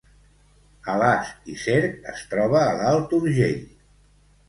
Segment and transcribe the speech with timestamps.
[0.93, 3.65] Alàs i Cerc es troba l’Alt Urgell